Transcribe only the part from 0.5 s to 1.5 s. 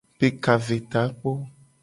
ve takpo.